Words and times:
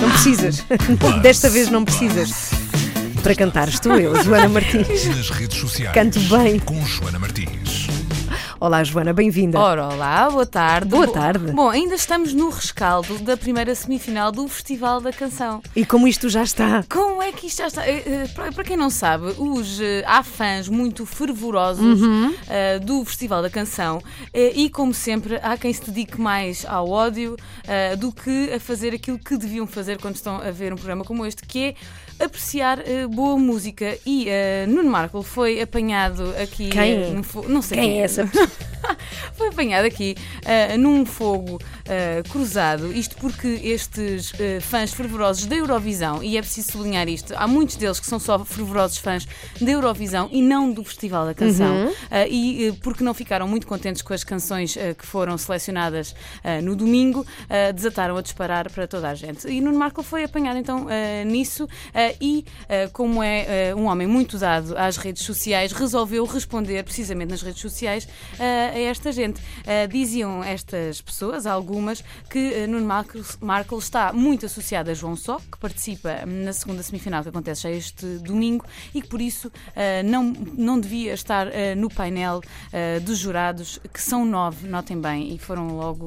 Não 0.00 0.10
precisas. 0.10 0.64
Desta 1.22 1.48
vez 1.50 1.70
não 1.70 1.84
precisas. 1.84 2.50
Para 3.22 3.34
cantar 3.34 3.68
estou 3.68 3.98
eu, 3.98 4.22
Joana 4.22 4.48
Martins. 4.48 5.06
Nas 5.06 5.30
redes 5.30 5.58
sociais. 5.58 5.94
Canto 5.94 6.20
bem. 6.20 6.58
Com 6.58 6.84
Joana 6.84 7.18
Martins. 7.18 7.83
Olá, 8.64 8.82
Joana, 8.82 9.12
bem-vinda. 9.12 9.60
Ora, 9.60 9.88
olá, 9.88 10.30
boa 10.30 10.46
tarde. 10.46 10.88
Boa 10.88 11.06
Bo- 11.06 11.12
tarde. 11.12 11.52
Bom, 11.52 11.68
ainda 11.68 11.94
estamos 11.96 12.32
no 12.32 12.48
rescaldo 12.48 13.18
da 13.18 13.36
primeira 13.36 13.74
semifinal 13.74 14.32
do 14.32 14.48
Festival 14.48 15.02
da 15.02 15.12
Canção. 15.12 15.62
E 15.76 15.84
como 15.84 16.08
isto 16.08 16.30
já 16.30 16.42
está? 16.42 16.82
Como 16.88 17.20
é 17.22 17.30
que 17.30 17.46
isto 17.48 17.58
já 17.58 17.66
está? 17.66 17.86
Eh, 17.86 18.02
eh, 18.06 18.50
Para 18.54 18.64
quem 18.64 18.74
não 18.74 18.88
sabe, 18.88 19.34
os, 19.36 19.78
eh, 19.82 20.02
há 20.06 20.22
fãs 20.22 20.66
muito 20.66 21.04
fervorosos 21.04 22.00
Uhum. 22.00 22.32
do 22.86 23.04
Festival 23.04 23.42
da 23.42 23.50
Canção 23.50 24.00
e, 24.32 24.70
como 24.70 24.94
sempre, 24.94 25.38
há 25.42 25.58
quem 25.58 25.70
se 25.70 25.84
dedique 25.90 26.18
mais 26.18 26.64
ao 26.64 26.88
ódio 26.88 27.36
do 27.98 28.10
que 28.12 28.50
a 28.50 28.58
fazer 28.58 28.94
aquilo 28.94 29.18
que 29.18 29.36
deviam 29.36 29.66
fazer 29.66 29.98
quando 30.00 30.14
estão 30.14 30.36
a 30.36 30.50
ver 30.50 30.72
um 30.72 30.76
programa 30.76 31.04
como 31.04 31.26
este, 31.26 31.42
que 31.46 31.64
é 31.64 31.74
apreciar 32.18 32.80
eh, 32.86 33.06
boa 33.06 33.36
música. 33.38 33.96
E 34.06 34.28
eh, 34.28 34.66
Nuno 34.66 34.90
Marco 34.90 35.22
foi 35.22 35.60
apanhado 35.60 36.34
aqui. 36.40 36.68
Quem? 36.70 37.22
fo- 37.22 37.44
não 37.48 37.60
sei 37.62 37.78
Quem 37.78 38.00
é 38.00 38.04
essa? 38.04 38.28
foi 39.32 39.48
apanhado 39.48 39.84
aqui 39.86 40.14
ah, 40.44 40.76
num 40.76 41.04
fogo 41.04 41.60
ah, 41.88 42.22
cruzado. 42.28 42.92
Isto 42.92 43.16
porque 43.16 43.48
estes 43.62 44.32
ah, 44.34 44.60
fãs 44.60 44.92
fervorosos 44.92 45.46
da 45.46 45.56
Eurovisão, 45.56 46.22
e 46.22 46.36
é 46.36 46.40
preciso 46.40 46.72
sublinhar 46.72 47.08
isto, 47.08 47.34
há 47.36 47.46
muitos 47.46 47.76
deles 47.76 47.98
que 47.98 48.06
são 48.06 48.18
só 48.18 48.44
fervorosos 48.44 48.98
fãs 48.98 49.26
da 49.60 49.70
Eurovisão 49.70 50.28
e 50.32 50.42
não 50.42 50.70
do 50.70 50.84
Festival 50.84 51.26
da 51.26 51.34
Canção, 51.34 51.92
Ah, 52.10 52.26
e 52.28 52.72
porque 52.82 53.02
não 53.02 53.14
ficaram 53.14 53.46
muito 53.48 53.66
contentes 53.66 54.02
com 54.02 54.12
as 54.12 54.24
canções 54.24 54.76
que 54.98 55.06
foram 55.06 55.36
selecionadas 55.38 56.14
no 56.62 56.76
domingo, 56.76 57.26
desataram 57.74 58.16
a 58.16 58.22
disparar 58.22 58.70
para 58.70 58.86
toda 58.86 59.08
a 59.08 59.14
gente. 59.14 59.48
E 59.48 59.60
Nuno 59.60 59.78
Marco 59.78 60.02
foi 60.02 60.24
apanhado 60.24 60.58
então 60.58 60.86
nisso 61.26 61.68
e, 62.20 62.44
como 62.92 63.22
é 63.22 63.74
um 63.76 63.86
homem 63.86 64.06
muito 64.06 64.38
dado 64.38 64.76
às 64.76 64.96
redes 64.96 65.22
sociais, 65.22 65.72
resolveu 65.72 66.24
responder 66.24 66.82
precisamente 66.82 67.30
nas 67.30 67.42
redes 67.42 67.60
sociais 67.60 68.08
a 68.38 68.78
esta 68.78 69.12
gente. 69.14 69.40
Ah, 69.66 69.86
diziam 69.86 70.42
estas 70.42 71.00
pessoas, 71.00 71.46
algumas, 71.46 72.04
que 72.28 72.64
ah, 72.64 72.66
Nuno 72.66 72.84
Marco, 72.84 73.18
Marco 73.40 73.78
está 73.78 74.12
muito 74.12 74.46
associado 74.46 74.90
a 74.90 74.94
João 74.94 75.16
Só, 75.16 75.38
que 75.38 75.58
participa 75.58 76.26
na 76.26 76.52
segunda 76.52 76.82
semifinal 76.82 77.22
que 77.22 77.28
acontece 77.28 77.62
já 77.62 77.70
este 77.70 78.06
domingo 78.18 78.66
e 78.94 79.00
que 79.00 79.08
por 79.08 79.20
isso 79.20 79.50
ah, 79.74 80.02
não, 80.02 80.24
não 80.24 80.78
devia 80.78 81.14
estar 81.14 81.46
no 81.76 81.88
painel 81.88 82.40
dos 83.02 83.18
jurados, 83.18 83.78
que 83.92 84.00
são 84.00 84.24
nove, 84.24 84.66
notem 84.66 85.00
bem, 85.00 85.34
e 85.34 85.38
foram 85.38 85.76
logo 85.76 86.06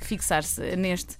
fixar-se 0.00 0.76
neste 0.76 1.16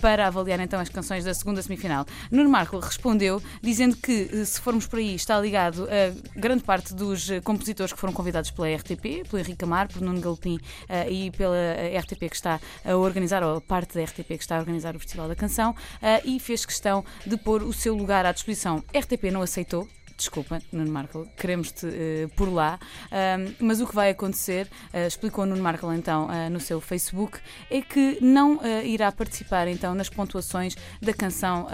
para 0.00 0.26
avaliar 0.26 0.60
então 0.60 0.78
as 0.78 0.88
canções 0.88 1.24
da 1.24 1.32
segunda 1.32 1.62
semifinal. 1.62 2.04
Nuno 2.30 2.50
Marco 2.50 2.78
respondeu 2.78 3.42
dizendo 3.62 3.96
que 3.96 4.44
se 4.44 4.60
formos 4.60 4.86
por 4.86 4.98
aí 4.98 5.14
está 5.14 5.40
ligado 5.40 5.84
a 5.84 6.38
grande 6.38 6.62
parte 6.62 6.94
dos 6.94 7.28
compositores 7.42 7.92
que 7.92 7.98
foram 7.98 8.12
convidados 8.12 8.50
pela 8.50 8.68
RTP, 8.74 9.28
pelo 9.28 9.38
Henrique 9.38 9.64
Amar, 9.64 9.88
por 9.88 10.02
Nuno 10.02 10.20
Galpim 10.34 10.58
eh, 10.88 11.10
e 11.10 11.30
pela 11.30 11.56
eh, 11.56 11.98
RTP 11.98 12.28
que 12.28 12.36
está 12.36 12.60
a 12.84 12.96
organizar, 12.96 13.42
ou 13.42 13.60
parte 13.60 13.94
da 13.94 14.04
RTP 14.04 14.26
que 14.26 14.34
está 14.34 14.56
a 14.56 14.58
organizar 14.58 14.96
o 14.96 14.98
Festival 14.98 15.28
da 15.28 15.36
Canção, 15.36 15.74
eh, 16.02 16.20
e 16.24 16.40
fez 16.40 16.66
questão 16.66 17.04
de 17.24 17.36
pôr 17.36 17.62
o 17.62 17.72
seu 17.72 17.94
lugar 17.94 18.26
à 18.26 18.32
disposição. 18.32 18.82
RTP 18.92 19.30
não 19.30 19.42
aceitou. 19.42 19.88
Desculpa, 20.16 20.62
Nuno 20.72 20.92
Marco, 20.92 21.28
queremos-te 21.36 21.86
eh, 21.86 22.28
por 22.36 22.48
lá. 22.48 22.78
Ahm, 23.10 23.52
mas 23.58 23.80
o 23.80 23.86
que 23.86 23.94
vai 23.94 24.10
acontecer, 24.10 24.68
eh, 24.92 25.08
explicou 25.08 25.44
Nuno 25.44 25.60
Marco 25.60 25.92
então 25.92 26.32
eh, 26.32 26.48
no 26.48 26.60
seu 26.60 26.80
Facebook, 26.80 27.40
é 27.68 27.82
que 27.82 28.18
não 28.20 28.60
irá 28.84 29.10
participar 29.10 29.66
então 29.66 29.94
nas 29.94 30.08
pontuações 30.08 30.76
da 31.00 31.12
canção 31.12 31.66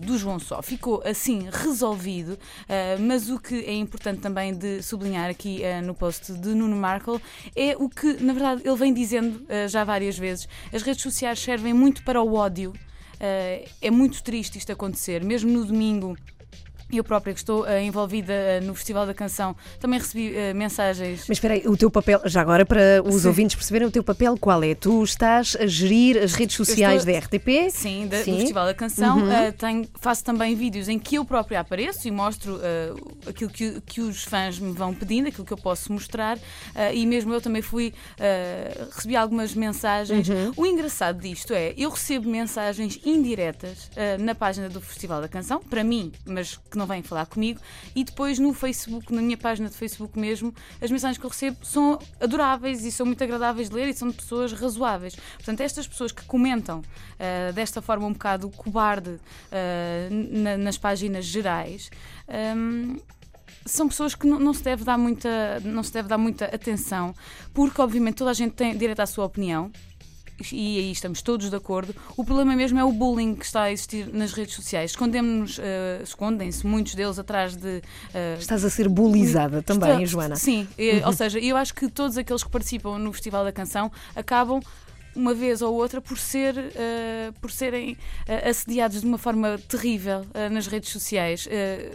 do 0.00 0.18
João 0.18 0.38
Só. 0.38 0.62
Ficou 0.62 1.02
assim 1.04 1.48
resolvido, 1.50 2.38
mas 3.00 3.30
o 3.30 3.38
que 3.38 3.64
é 3.64 3.74
importante 3.74 4.20
também 4.20 4.54
de 4.54 4.82
sublinhar 4.82 5.30
aqui 5.30 5.62
no 5.84 5.94
post 5.94 6.32
de 6.32 6.48
Nuno 6.48 6.76
Marco 6.76 7.20
é 7.54 7.76
o 7.76 7.88
que, 7.88 8.22
na 8.22 8.32
verdade, 8.32 8.62
ele 8.64 8.76
vem 8.76 8.92
dizendo 8.92 9.46
já 9.68 9.84
várias 9.84 10.18
vezes: 10.18 10.48
as 10.72 10.82
redes 10.82 11.02
sociais 11.02 11.38
servem 11.38 11.72
muito 11.72 12.04
para 12.04 12.22
o 12.22 12.34
ódio. 12.34 12.72
É 13.18 13.90
muito 13.90 14.22
triste 14.22 14.58
isto 14.58 14.72
acontecer, 14.72 15.24
mesmo 15.24 15.50
no 15.50 15.64
domingo. 15.64 16.16
Eu 16.92 17.02
própria, 17.02 17.34
que 17.34 17.40
estou 17.40 17.66
eh, 17.66 17.82
envolvida 17.82 18.32
eh, 18.32 18.60
no 18.60 18.72
Festival 18.74 19.06
da 19.06 19.12
Canção, 19.14 19.56
também 19.80 19.98
recebi 19.98 20.32
eh, 20.36 20.54
mensagens. 20.54 21.24
Mas 21.28 21.36
espera 21.38 21.54
aí, 21.54 21.66
o 21.66 21.76
teu 21.76 21.90
papel, 21.90 22.20
já 22.26 22.40
agora 22.40 22.64
para 22.64 23.02
os 23.04 23.22
Sim. 23.22 23.28
ouvintes 23.28 23.56
perceberem 23.56 23.88
o 23.88 23.90
teu 23.90 24.04
papel, 24.04 24.36
qual 24.38 24.62
é? 24.62 24.72
Tu 24.74 25.02
estás 25.02 25.56
a 25.58 25.66
gerir 25.66 26.16
as 26.22 26.34
redes 26.34 26.54
sociais 26.54 26.98
estou- 27.04 27.12
da 27.12 27.18
RTP? 27.18 27.70
Sim, 27.70 28.06
da- 28.06 28.22
Sim. 28.22 28.32
do 28.34 28.38
Festival 28.38 28.66
da 28.66 28.74
Canção. 28.74 29.18
Uhum. 29.18 29.52
Tenho- 29.58 29.88
faço 29.96 30.22
também 30.24 30.54
vídeos 30.54 30.88
em 30.88 30.96
que 30.98 31.16
eu 31.16 31.24
própria 31.24 31.58
apareço 31.58 32.06
e 32.06 32.10
mostro 32.12 32.60
aquilo 33.26 33.50
que, 33.50 33.80
que 33.80 34.00
os 34.00 34.22
fãs 34.22 34.58
me 34.60 34.72
vão 34.72 34.94
pedindo, 34.94 35.26
aquilo 35.28 35.44
que 35.44 35.52
eu 35.52 35.58
posso 35.58 35.92
mostrar. 35.92 36.38
e 36.94 37.04
mesmo 37.04 37.32
eu 37.34 37.40
também 37.40 37.62
fui. 37.62 37.92
recebi 38.94 39.16
algumas 39.16 39.54
mensagens. 39.54 40.28
Uhum. 40.28 40.52
O 40.56 40.66
engraçado 40.66 41.20
disto 41.20 41.52
é, 41.52 41.74
eu 41.76 41.90
recebo 41.90 42.28
mensagens 42.28 42.98
indiretas 43.04 43.90
na 44.20 44.34
página 44.34 44.68
do 44.68 44.80
Festival 44.80 45.20
da 45.20 45.28
Canção, 45.28 45.60
para 45.60 45.82
mim, 45.82 46.12
mas 46.24 46.56
que 46.70 46.75
não 46.76 46.86
vêm 46.86 47.02
falar 47.02 47.26
comigo, 47.26 47.60
e 47.94 48.04
depois 48.04 48.38
no 48.38 48.52
Facebook, 48.52 49.12
na 49.14 49.22
minha 49.22 49.36
página 49.36 49.68
de 49.68 49.76
Facebook 49.76 50.18
mesmo, 50.18 50.54
as 50.80 50.90
mensagens 50.90 51.18
que 51.18 51.24
eu 51.24 51.30
recebo 51.30 51.58
são 51.62 51.98
adoráveis 52.20 52.84
e 52.84 52.90
são 52.92 53.06
muito 53.06 53.22
agradáveis 53.22 53.68
de 53.68 53.74
ler 53.74 53.88
e 53.88 53.94
são 53.94 54.08
de 54.08 54.14
pessoas 54.14 54.52
razoáveis. 54.52 55.14
Portanto, 55.36 55.60
estas 55.60 55.86
pessoas 55.86 56.12
que 56.12 56.24
comentam 56.24 56.82
eh, 57.18 57.52
desta 57.52 57.80
forma 57.82 58.06
um 58.06 58.12
bocado 58.12 58.48
cobarde 58.50 59.18
eh, 59.50 60.08
na- 60.10 60.56
nas 60.58 60.76
páginas 60.78 61.24
gerais. 61.24 61.90
ehm, 62.28 62.96
são 63.64 63.88
pessoas 63.88 64.14
que 64.14 64.26
não, 64.28 64.38
não 64.38 64.54
se 64.54 64.62
deve 64.62 64.84
dar 64.84 64.96
muita 64.96 65.58
não 65.64 65.82
se 65.82 65.92
deve 65.92 66.08
dar 66.08 66.18
muita 66.18 66.44
atenção 66.44 67.12
porque 67.52 67.80
obviamente 67.80 68.14
toda 68.16 68.30
a 68.30 68.34
gente 68.34 68.52
tem 68.52 68.76
direito 68.76 69.00
à 69.00 69.06
sua 69.06 69.24
opinião 69.24 69.72
e 70.52 70.78
aí 70.78 70.92
estamos 70.92 71.22
todos 71.22 71.48
de 71.50 71.56
acordo. 71.56 71.94
O 72.16 72.24
problema 72.24 72.54
mesmo 72.54 72.78
é 72.78 72.84
o 72.84 72.92
bullying 72.92 73.34
que 73.34 73.44
está 73.44 73.62
a 73.62 73.72
existir 73.72 74.12
nas 74.12 74.32
redes 74.32 74.54
sociais. 74.54 74.90
Escondemos-nos, 74.92 75.58
eh, 75.58 76.00
escondem-se 76.02 76.66
muitos 76.66 76.94
deles 76.94 77.18
atrás 77.18 77.56
de. 77.56 77.82
eh, 78.14 78.36
Estás 78.38 78.64
a 78.64 78.70
ser 78.70 78.88
bulizada 78.88 79.62
também, 79.62 79.90
Está- 80.02 80.04
Joana. 80.04 80.36
Sim, 80.36 80.66
eh, 80.78 81.02
ou 81.06 81.12
seja, 81.12 81.38
eu 81.38 81.56
acho 81.56 81.74
que 81.74 81.88
todos 81.88 82.16
aqueles 82.18 82.42
que 82.44 82.50
participam 82.50 82.98
no 82.98 83.12
Festival 83.12 83.44
da 83.44 83.52
Canção 83.52 83.90
acabam 84.14 84.60
uma 85.16 85.34
vez 85.34 85.62
ou 85.62 85.74
outra 85.74 86.00
por 86.00 86.18
ser 86.18 86.56
eh, 86.58 87.32
por 87.40 87.50
serem 87.50 87.96
eh, 88.28 88.48
assediados 88.48 89.00
de 89.00 89.06
uma 89.06 89.18
forma 89.18 89.58
terrível 89.68 90.24
eh, 90.34 90.48
nas 90.48 90.66
redes 90.66 90.90
sociais. 90.90 91.48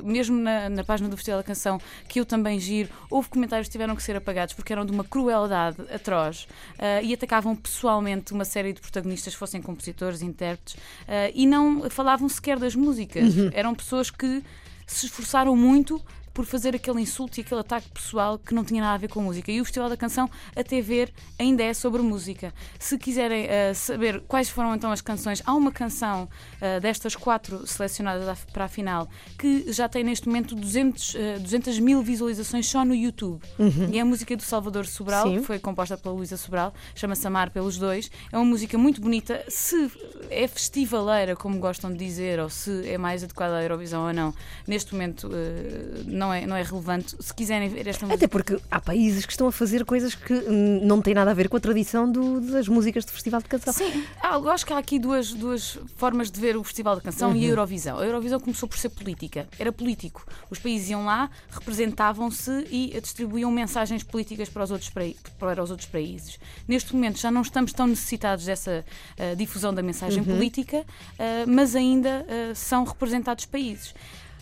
Mesmo 0.03 0.37
na, 0.37 0.69
na 0.69 0.83
página 0.83 1.07
do 1.07 1.15
Festival 1.15 1.39
da 1.39 1.43
Canção 1.43 1.79
que 2.07 2.19
eu 2.19 2.25
também 2.25 2.59
giro 2.59 2.89
houve 3.09 3.29
comentários 3.29 3.67
que 3.67 3.71
tiveram 3.71 3.95
que 3.95 4.03
ser 4.03 4.15
apagados 4.15 4.53
porque 4.53 4.73
eram 4.73 4.85
de 4.85 4.91
uma 4.91 5.03
crueldade 5.03 5.77
atroz 5.93 6.47
e 7.03 7.13
atacavam 7.13 7.55
pessoalmente 7.55 8.33
uma 8.33 8.45
série 8.45 8.73
de 8.73 8.81
protagonistas 8.81 9.33
fossem 9.33 9.61
compositores, 9.61 10.21
intérpretes 10.21 10.75
e 11.33 11.45
não 11.45 11.89
falavam 11.89 12.27
sequer 12.27 12.57
das 12.57 12.75
músicas. 12.75 13.33
Eram 13.53 13.75
pessoas 13.75 14.09
que 14.09 14.43
se 14.87 15.05
esforçaram 15.05 15.55
muito 15.55 16.01
por 16.33 16.45
fazer 16.45 16.75
aquele 16.75 17.01
insulto 17.01 17.39
e 17.39 17.41
aquele 17.41 17.61
ataque 17.61 17.89
pessoal 17.89 18.37
que 18.37 18.53
não 18.53 18.63
tinha 18.63 18.81
nada 18.81 18.95
a 18.95 18.97
ver 18.97 19.07
com 19.07 19.21
música. 19.21 19.51
E 19.51 19.59
o 19.59 19.65
Festival 19.65 19.89
da 19.89 19.97
Canção, 19.97 20.29
até 20.55 20.81
ver, 20.81 21.11
ainda 21.37 21.63
é 21.63 21.73
sobre 21.73 22.01
música. 22.01 22.53
Se 22.79 22.97
quiserem 22.97 23.45
eh, 23.47 23.73
saber 23.73 24.21
quais 24.21 24.49
foram 24.49 24.75
então 24.75 24.91
as 24.91 25.01
canções, 25.01 25.41
há 25.45 25.53
uma 25.53 25.71
canção 25.71 26.29
eh, 26.59 26.79
destas 26.79 27.15
quatro 27.15 27.65
selecionadas 27.67 28.39
para 28.51 28.65
a 28.65 28.67
final 28.67 29.09
que 29.37 29.71
já 29.71 29.87
tem 29.89 30.03
neste 30.03 30.27
momento 30.27 30.55
200, 30.55 31.15
eh, 31.15 31.39
200 31.39 31.79
mil 31.79 32.01
visualizações 32.01 32.67
só 32.67 32.85
no 32.85 32.95
YouTube. 32.95 33.41
E 33.91 33.97
é 33.97 34.01
a 34.01 34.05
música 34.05 34.35
do 34.35 34.43
Salvador 34.43 34.85
Sobral, 34.85 35.27
Sim. 35.27 35.39
que 35.39 35.45
foi 35.45 35.59
composta 35.59 35.97
pela 35.97 36.13
Luísa 36.13 36.37
Sobral, 36.37 36.73
chama-se 36.95 37.25
Amar 37.27 37.49
pelos 37.51 37.77
Dois. 37.77 38.09
É 38.31 38.37
uma 38.37 38.45
música 38.45 38.77
muito 38.77 39.01
bonita. 39.01 39.43
Se 39.47 39.91
é 40.31 40.47
festivaleira, 40.47 41.35
como 41.35 41.59
gostam 41.59 41.91
de 41.91 41.97
dizer, 41.97 42.39
ou 42.39 42.49
se 42.49 42.87
é 42.87 42.97
mais 42.97 43.23
adequada 43.23 43.57
à 43.57 43.61
Eurovisão 43.63 44.07
ou 44.07 44.13
não, 44.13 44.33
neste 44.65 44.93
momento 44.93 45.29
eh, 45.33 46.03
não, 46.05 46.33
é, 46.33 46.45
não 46.45 46.55
é 46.55 46.63
relevante. 46.63 47.15
Se 47.19 47.33
quiserem 47.33 47.67
ver 47.69 47.87
esta 47.87 48.05
música. 48.05 48.15
Até 48.25 48.27
porque 48.27 48.59
há 48.69 48.79
países 48.79 49.25
que 49.25 49.31
estão 49.33 49.47
a 49.47 49.51
fazer 49.51 49.83
coisas 49.85 50.15
que 50.15 50.33
hum, 50.33 50.79
não 50.83 51.01
têm 51.01 51.13
nada 51.13 51.31
a 51.31 51.33
ver 51.33 51.49
com 51.49 51.57
a 51.57 51.59
tradição 51.59 52.09
do- 52.11 52.39
das 52.41 52.67
músicas 52.67 53.05
de 53.05 53.11
festival 53.11 53.41
de 53.41 53.47
canção. 53.49 53.73
Sim, 53.73 54.03
eu 54.23 54.49
acho 54.49 54.65
que 54.65 54.73
há 54.73 54.77
aqui 54.77 54.97
duas, 54.97 55.33
duas 55.33 55.77
formas 55.97 56.31
de 56.31 56.39
ver 56.39 56.55
o 56.57 56.63
Festival 56.63 56.95
da 56.95 57.01
Canção 57.01 57.35
e 57.35 57.45
a 57.45 57.47
Eurovisão. 57.49 57.99
A 57.99 58.05
Eurovisão 58.05 58.39
começou 58.39 58.67
por 58.69 58.77
ser 58.77 58.89
política, 58.89 59.47
era 59.59 59.71
político. 59.71 60.25
Os 60.49 60.59
países 60.59 60.89
iam 60.89 61.03
lá, 61.05 61.29
representavam-se 61.49 62.51
e 62.69 62.99
distribuíam 63.01 63.51
mensagens 63.51 64.03
políticas 64.03 64.49
para 64.49 64.63
os 64.63 64.71
outros, 64.71 64.89
para 65.39 65.63
os 65.63 65.71
outros 65.71 65.87
países. 65.89 66.39
Neste 66.67 66.93
momento 66.93 67.19
já 67.19 67.31
não 67.31 67.41
estamos 67.41 67.73
tão 67.73 67.87
necessitados 67.87 68.45
dessa 68.45 68.85
ah, 69.17 69.33
difusão 69.35 69.73
da 69.73 69.81
mensagem 69.81 70.20
política, 70.23 70.85
ah, 71.19 71.45
mas 71.47 71.75
ainda 71.75 72.25
ah, 72.27 72.55
são 72.55 72.83
representados 72.83 73.45
países. 73.45 73.93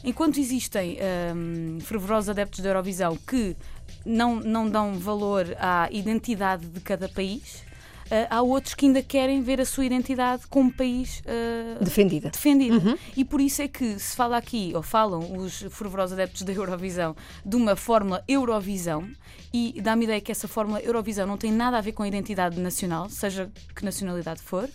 Enquanto 0.03 0.39
existem 0.39 0.97
ahm, 1.01 1.79
fervorosos 1.81 2.29
adeptos 2.29 2.61
da 2.61 2.69
Eurovisão 2.69 3.17
que 3.17 3.55
não, 4.05 4.37
não 4.37 4.69
dão 4.69 4.93
valor 4.93 5.45
à 5.59 5.89
identidade 5.91 6.65
de 6.67 6.79
cada 6.79 7.09
país, 7.09 7.67
Uh, 7.68 7.68
há 8.29 8.41
outros 8.41 8.73
que 8.73 8.85
ainda 8.85 9.01
querem 9.01 9.41
ver 9.41 9.61
a 9.61 9.65
sua 9.65 9.85
identidade 9.85 10.47
como 10.47 10.71
país 10.71 11.21
uh, 11.21 11.83
defendida. 11.83 12.29
defendida. 12.29 12.75
Uhum. 12.77 12.97
E 13.15 13.23
por 13.23 13.39
isso 13.39 13.61
é 13.61 13.67
que 13.67 13.99
se 13.99 14.15
fala 14.15 14.37
aqui, 14.37 14.71
ou 14.75 14.81
falam 14.81 15.37
os 15.37 15.61
fervorosos 15.69 16.13
adeptos 16.13 16.41
da 16.41 16.53
Eurovisão, 16.53 17.15
de 17.45 17.55
uma 17.55 17.75
fórmula 17.75 18.23
Eurovisão, 18.27 19.09
e 19.53 19.79
dá-me 19.81 20.05
ideia 20.05 20.21
que 20.21 20.31
essa 20.31 20.47
fórmula 20.47 20.79
Eurovisão 20.79 21.25
não 21.25 21.37
tem 21.37 21.51
nada 21.51 21.77
a 21.77 21.81
ver 21.81 21.91
com 21.91 22.03
a 22.03 22.07
identidade 22.07 22.59
nacional, 22.59 23.09
seja 23.09 23.49
que 23.75 23.83
nacionalidade 23.83 24.41
for, 24.41 24.65
uh, 24.65 24.69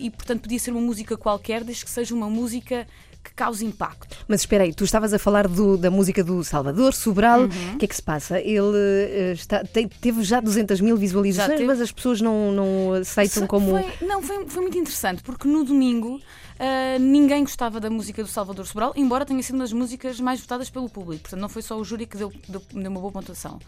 e 0.00 0.10
portanto 0.10 0.42
podia 0.42 0.58
ser 0.58 0.70
uma 0.70 0.80
música 0.80 1.16
qualquer, 1.16 1.64
desde 1.64 1.84
que 1.84 1.90
seja 1.90 2.14
uma 2.14 2.28
música 2.28 2.86
que 3.22 3.32
cause 3.34 3.64
impacto. 3.64 4.16
Mas 4.26 4.40
espera 4.40 4.64
aí, 4.64 4.72
tu 4.72 4.84
estavas 4.84 5.12
a 5.12 5.18
falar 5.18 5.46
do, 5.46 5.76
da 5.76 5.90
música 5.90 6.24
do 6.24 6.42
Salvador 6.42 6.94
Sobral. 6.94 7.40
Uhum. 7.40 7.46
O 7.46 7.50
uhum. 7.50 7.78
que 7.78 7.84
é 7.84 7.88
que 7.88 7.96
se 7.96 8.02
passa? 8.02 8.40
Ele 8.40 8.60
uh, 8.60 9.32
está, 9.32 9.64
tem, 9.64 9.88
teve 9.88 10.22
já 10.22 10.40
200 10.40 10.80
mil 10.80 10.96
visualizações, 10.96 11.60
mas 11.62 11.80
as 11.80 11.92
pessoas 11.92 12.20
não, 12.20 12.52
não 12.52 12.92
aceitam 12.94 13.46
como. 13.46 13.70
Foi, 13.70 14.06
não, 14.06 14.22
foi, 14.22 14.46
foi 14.46 14.62
muito 14.62 14.78
interessante, 14.78 15.22
porque 15.22 15.46
no 15.46 15.64
domingo. 15.64 16.20
Uh, 16.60 17.00
ninguém 17.00 17.42
gostava 17.42 17.80
da 17.80 17.88
música 17.88 18.22
do 18.22 18.28
Salvador 18.28 18.66
Sobral, 18.66 18.92
embora 18.94 19.24
tenha 19.24 19.42
sido 19.42 19.54
uma 19.54 19.64
das 19.64 19.72
músicas 19.72 20.20
mais 20.20 20.42
votadas 20.42 20.68
pelo 20.68 20.90
público. 20.90 21.22
Portanto, 21.22 21.40
não 21.40 21.48
foi 21.48 21.62
só 21.62 21.74
o 21.78 21.82
júri 21.82 22.04
que 22.04 22.18
deu, 22.18 22.30
deu, 22.46 22.60
deu 22.70 22.90
uma 22.90 23.00
boa 23.00 23.10
pontuação. 23.10 23.58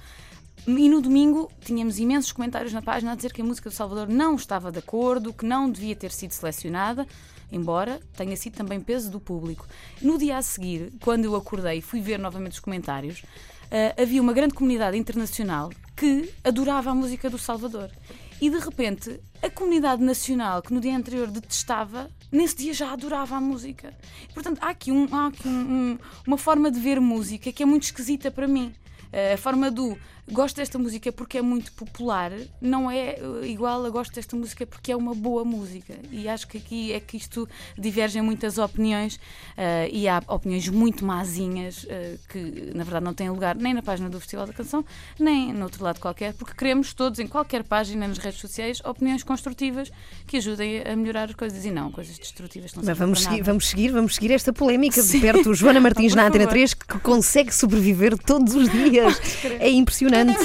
E 0.66 0.88
no 0.88 1.00
domingo 1.00 1.50
tínhamos 1.64 1.98
imensos 1.98 2.32
comentários 2.32 2.72
na 2.72 2.80
página 2.80 3.12
a 3.12 3.14
dizer 3.14 3.32
que 3.32 3.42
a 3.42 3.44
música 3.44 3.68
do 3.68 3.74
Salvador 3.74 4.08
não 4.08 4.36
estava 4.36 4.70
de 4.70 4.78
acordo, 4.78 5.32
que 5.32 5.44
não 5.44 5.70
devia 5.70 5.96
ter 5.96 6.12
sido 6.12 6.32
selecionada 6.32 7.06
embora 7.52 8.00
tenha 8.16 8.36
sido 8.36 8.54
também 8.54 8.80
peso 8.80 9.10
do 9.10 9.20
público. 9.20 9.68
No 10.00 10.18
dia 10.18 10.38
a 10.38 10.42
seguir, 10.42 10.90
quando 11.02 11.26
eu 11.26 11.36
acordei 11.36 11.78
e 11.78 11.82
fui 11.82 12.00
ver 12.00 12.18
novamente 12.18 12.52
os 12.52 12.60
comentários, 12.60 13.20
uh, 13.20 14.02
havia 14.02 14.22
uma 14.22 14.32
grande 14.32 14.54
comunidade 14.54 14.96
internacional 14.96 15.70
que 15.94 16.32
adorava 16.42 16.90
a 16.90 16.94
música 16.94 17.28
do 17.28 17.38
Salvador. 17.38 17.90
E 18.40 18.50
de 18.50 18.58
repente, 18.58 19.20
a 19.40 19.48
comunidade 19.48 20.02
nacional 20.02 20.62
que 20.62 20.74
no 20.74 20.80
dia 20.80 20.96
anterior 20.96 21.28
detestava, 21.28 22.10
nesse 22.30 22.56
dia 22.56 22.74
já 22.74 22.92
adorava 22.92 23.36
a 23.36 23.40
música. 23.40 23.94
Portanto, 24.34 24.58
há 24.60 24.70
aqui, 24.70 24.90
um, 24.90 25.06
há 25.12 25.28
aqui 25.28 25.46
um, 25.46 25.92
um, 25.92 25.98
uma 26.26 26.38
forma 26.38 26.70
de 26.70 26.80
ver 26.80 27.00
música 27.00 27.52
que 27.52 27.62
é 27.62 27.66
muito 27.66 27.84
esquisita 27.84 28.32
para 28.32 28.48
mim. 28.48 28.74
Uh, 29.12 29.34
a 29.34 29.36
forma 29.36 29.70
do 29.70 29.96
gosto 30.30 30.56
desta 30.56 30.78
música 30.78 31.10
porque 31.10 31.38
é 31.38 31.42
muito 31.42 31.72
popular, 31.72 32.30
não 32.60 32.90
é 32.90 33.16
eh, 33.16 33.46
igual 33.46 33.84
a 33.84 33.90
gosto 33.90 34.14
desta 34.14 34.36
música 34.36 34.64
porque 34.64 34.92
é 34.92 34.96
uma 34.96 35.14
boa 35.14 35.44
música. 35.44 35.94
E 36.10 36.28
acho 36.28 36.46
que 36.46 36.58
aqui 36.58 36.92
é 36.92 37.00
que 37.00 37.16
isto 37.16 37.48
diverge 37.76 38.18
em 38.18 38.22
muitas 38.22 38.58
opiniões 38.58 39.16
uh, 39.16 39.88
e 39.90 40.06
há 40.08 40.22
opiniões 40.28 40.68
muito 40.68 41.04
mazinhas 41.04 41.84
uh, 41.84 41.88
que, 42.28 42.72
na 42.74 42.84
verdade, 42.84 43.04
não 43.04 43.14
têm 43.14 43.30
lugar 43.30 43.56
nem 43.56 43.74
na 43.74 43.82
página 43.82 44.08
do 44.08 44.18
Festival 44.20 44.46
da 44.46 44.52
Canção, 44.52 44.84
nem 45.18 45.52
no 45.52 45.64
outro 45.64 45.82
lado 45.82 46.00
qualquer, 46.00 46.34
porque 46.34 46.54
queremos 46.54 46.94
todos, 46.94 47.18
em 47.18 47.26
qualquer 47.26 47.64
página, 47.64 48.06
nas 48.06 48.18
redes 48.18 48.40
sociais, 48.40 48.80
opiniões 48.84 49.22
construtivas 49.22 49.90
que 50.26 50.36
ajudem 50.36 50.82
a 50.82 50.94
melhorar 50.94 51.28
as 51.28 51.34
coisas 51.34 51.64
e 51.64 51.70
não 51.70 51.90
coisas 51.90 52.18
destrutivas. 52.18 52.74
Não 52.74 52.84
Mas 52.84 52.96
vamos 52.96 53.22
seguir, 53.22 53.42
vamos 53.42 53.68
seguir, 53.68 53.88
vamos 53.90 54.14
seguir 54.14 54.32
esta 54.32 54.52
polémica 54.52 55.02
de 55.02 55.20
perto. 55.20 55.52
Joana 55.52 55.80
Martins 55.80 56.14
na 56.16 56.26
Antena 56.26 56.46
3 56.46 56.74
que 56.74 56.98
consegue 57.00 57.52
sobreviver 57.52 58.16
todos 58.16 58.54
os 58.54 58.68
dias. 58.70 59.01
É 59.60 59.68
impressionante 59.68 59.68
impressionante. 59.68 60.38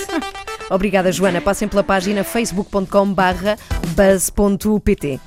Obrigada, 0.69 1.12
Joana. 1.12 1.42
Passem 1.42 1.68
pela 1.68 1.83
página 1.83 2.24
facebook.com/buzz.pt. 2.24 5.19